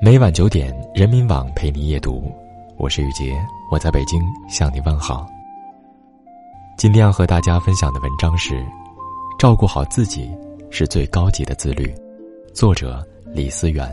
[0.00, 2.30] 每晚九点，人民网陪你夜读，
[2.76, 3.34] 我是雨洁，
[3.70, 5.26] 我在北京向你问好。
[6.76, 8.62] 今天要和大家分享的文章是：
[9.38, 10.30] 照顾好自己
[10.68, 11.94] 是最高级的自律。
[12.52, 13.88] 作者李思源。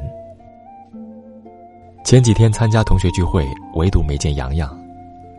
[2.03, 4.77] 前几天参加同学聚会，唯独没见洋洋，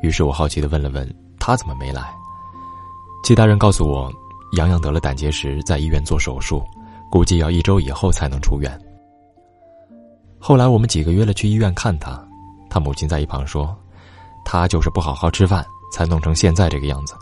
[0.00, 1.06] 于是我好奇的问了问
[1.38, 2.02] 他怎么没来。
[3.24, 4.10] 其他人告诉我，
[4.56, 6.62] 洋洋得了胆结石，在医院做手术，
[7.10, 8.78] 估计要一周以后才能出院。
[10.44, 12.20] 后来我们几个约了去医院看他，
[12.68, 13.72] 他母亲在一旁说
[14.44, 17.14] ：“他就是不好好吃饭，才弄成现在这个样子。”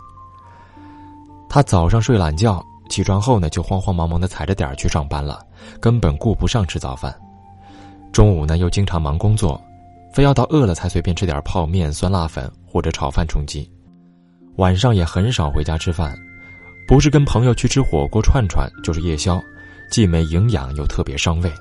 [1.47, 5.39] 他早上睡懒觉，起床后呢就慌慌忙忙的踩着点儿去上班了，
[5.79, 7.15] 根本顾不上吃早饭。
[8.11, 9.61] 中午呢又经常忙工作，
[10.11, 13.71] 非要到饿了才随便吃点泡面、酸辣粉或者炒饭充饥。
[14.55, 16.17] 晚上也很少回家吃饭，
[16.87, 19.39] 不是跟朋友去吃火锅串串，就是夜宵，
[19.91, 21.53] 既没营养又特别伤胃。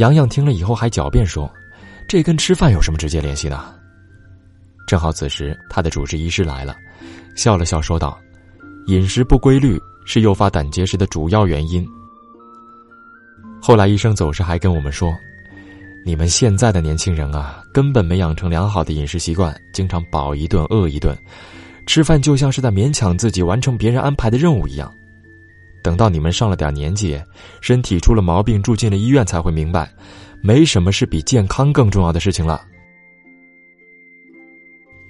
[0.00, 1.48] 洋洋听了以后还狡辩说
[2.08, 3.74] ：“这跟吃饭有什么直接联系呢？”
[4.88, 6.74] 正好此时他的主治医师来了，
[7.36, 8.18] 笑了笑说道
[8.88, 11.86] ：“饮食不规律是诱发胆结石的主要原因。”
[13.60, 15.14] 后来医生走时还跟我们说
[16.02, 21.14] ：“你们现在的年轻人啊，根本没养成良好的饮食习惯，经常饱一顿饿一顿，
[21.86, 24.90] 吃饭就像是在勉强自己完成别人安排的任务一样。”
[25.82, 27.20] 等到你们上了点年纪，
[27.60, 29.90] 身体出了毛病，住进了医院，才会明白，
[30.42, 32.60] 没什么是比健康更重要的事情了。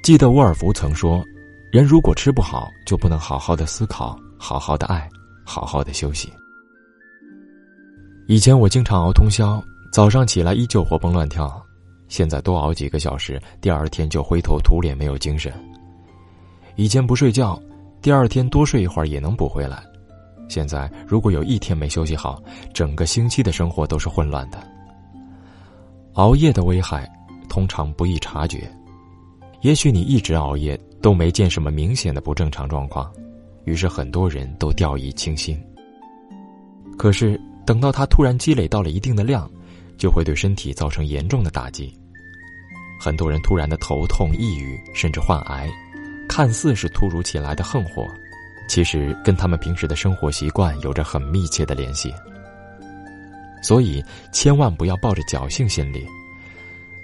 [0.03, 1.23] 记得沃尔夫曾说
[1.71, 5.09] ：“人如果吃不好，就不能好好的思考，好好的爱，
[5.45, 6.33] 好好的休息。”
[8.27, 11.61] 以前我经常熬通宵，早上起来依旧活蹦乱跳，
[12.09, 15.53] 现在多熬几个小时，第二天就灰头土脸，没有精神。
[16.77, 17.61] 以前不睡觉，
[18.01, 19.83] 第二天多睡一会儿也能补回来。
[20.51, 22.43] 现在如果有一天没休息好，
[22.75, 24.59] 整个星期的生活都是混乱的。
[26.15, 27.09] 熬夜的危害
[27.49, 28.69] 通常不易察觉，
[29.61, 33.09] 也许你一直熬夜都没见什么明显的不正常状况，
[33.65, 35.57] 于是很多人都掉以轻心。
[36.99, 39.49] 可是等到它突然积累到了一定的量，
[39.97, 41.97] 就会对身体造成严重的打击。
[43.01, 45.71] 很多人突然的头痛、抑郁，甚至患癌，
[46.29, 48.05] 看似是突如其来的横祸。
[48.71, 52.15] 其实跟他们平时的生活习惯有着很密切的联系，
[53.65, 54.01] 所以
[54.31, 56.07] 千万不要抱着侥幸心理。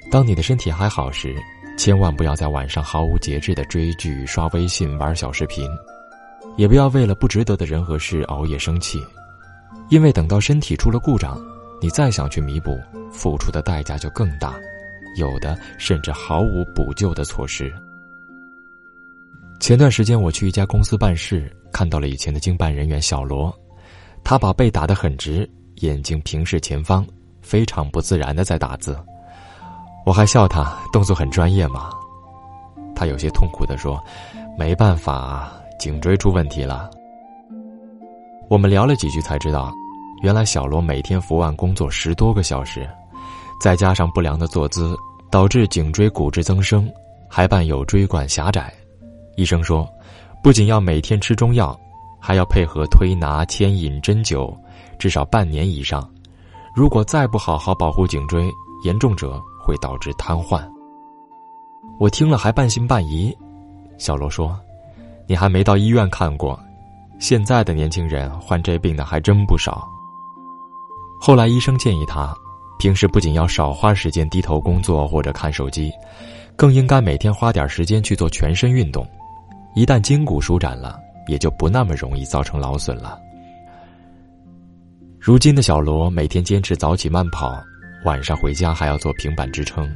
[0.08, 1.34] 当你的身体还好时，
[1.76, 5.68] 千万不要在晚上毫无节制的追剧、刷微信、玩小视频，
[6.56, 9.04] 也不要为了不值得的人和事熬夜生气，
[9.88, 11.36] 因为等到身体出了故障，
[11.82, 12.78] 你再想去弥补，
[13.10, 14.54] 付出的代价就更大，
[15.16, 17.74] 有的甚至毫无补救的措施。
[19.60, 23.52] 前段时间我去一家公司办事，看到了以前的经办人员小罗，
[24.22, 27.04] 他把背打得很直，眼睛平视前方，
[27.42, 28.96] 非常不自然的在打字。
[30.04, 31.90] 我还笑他动作很专业嘛。
[32.94, 34.00] 他有些痛苦的说
[34.56, 36.88] ：“没办法，颈椎出问题了。”
[38.48, 39.72] 我们聊了几句才知道，
[40.22, 42.88] 原来小罗每天伏案工作十多个小时，
[43.60, 44.96] 再加上不良的坐姿，
[45.28, 46.88] 导致颈椎骨质增生，
[47.28, 48.72] 还伴有椎管狭窄。
[49.36, 49.88] 医生说，
[50.42, 51.78] 不仅要每天吃中药，
[52.18, 54.54] 还要配合推拿、牵引、针灸，
[54.98, 56.08] 至少半年以上。
[56.74, 58.50] 如果再不好好保护颈椎，
[58.82, 60.62] 严重者会导致瘫痪。
[61.98, 63.34] 我听了还半信半疑。
[63.98, 64.58] 小罗说
[65.26, 66.58] ：“你还没到医院看过，
[67.18, 69.86] 现在的年轻人患这病的还真不少。”
[71.20, 72.34] 后来医生建议他，
[72.78, 75.90] 平时不仅要少花时间低头工作或者看手机，
[76.56, 79.06] 更应该每天花点时间去做全身运动。
[79.76, 83.20] 一旦筋骨舒展了，也就不那么容易造成劳损了。
[85.20, 87.62] 如今的小罗每天坚持早起慢跑，
[88.02, 89.94] 晚上回家还要做平板支撑，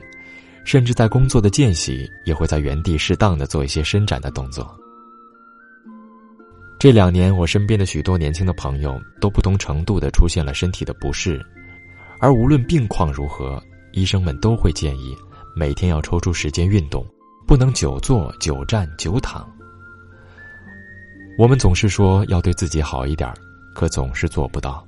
[0.65, 4.71] 甚至在工作的间隙也会在原地适当的做一些伸展的动作。
[6.79, 11.41] 这两年，我身边的许多年轻的朋友都不同程度的出现了身体的不适，
[12.19, 13.59] 而无论病况如何，
[13.93, 15.17] 医生们都会建议
[15.57, 17.03] 每天要抽出时间运动，
[17.47, 19.51] 不能久坐、久站、久躺。
[21.39, 23.33] 我们总是说要对自己好一点，
[23.75, 24.87] 可总是做不到。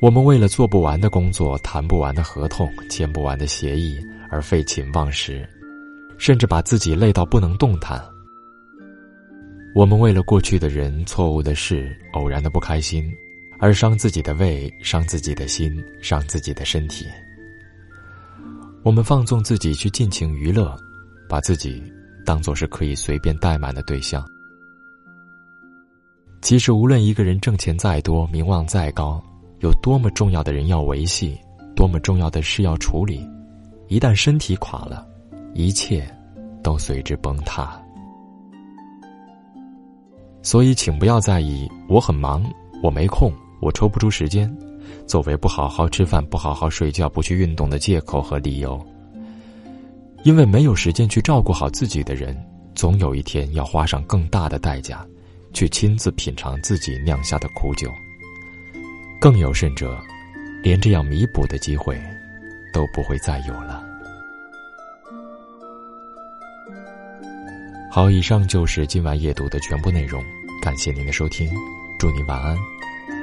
[0.00, 3.98] 我们为了做不完的工作、谈不完的合同、签不完的协议
[4.30, 5.48] 而废寝忘食，
[6.18, 8.00] 甚至把自己累到不能动弹。
[9.74, 13.12] 我们为了过去的人、错误的事、偶然的不开心，
[13.58, 17.06] 而伤自己的胃、伤自己的心、伤自己的身体。
[18.82, 20.76] 我们放纵自己去尽情娱乐，
[21.28, 21.82] 把自己
[22.24, 24.24] 当作是可以随便怠慢的对象。
[26.40, 29.22] 其实，无论一个人挣钱再多，名望再高，
[29.60, 31.36] 有多么重要的人要维系，
[31.74, 33.28] 多么重要的事要处理，
[33.88, 35.06] 一旦身体垮了，
[35.52, 36.08] 一切
[36.62, 37.78] 都随之崩塌。
[40.42, 42.42] 所以，请不要在意我很忙，
[42.82, 44.50] 我没空，我抽不出时间，
[45.06, 48.80] 作为不好好吃饭、不好好睡觉、不去运动的借口和理由。
[50.22, 52.36] 因为没有时间去照顾好自己的人，
[52.74, 55.04] 总有一天要花上更大的代价，
[55.58, 57.92] 去亲自品尝自己酿下的苦酒。
[59.18, 60.00] 更有甚者，
[60.62, 62.00] 连这样弥补的机会
[62.72, 63.84] 都不会再有了。
[67.90, 70.24] 好，以上就是今晚夜读的全部内容，
[70.62, 71.52] 感谢您的收听，
[71.98, 72.56] 祝您晚安，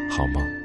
[0.10, 0.65] 好梦。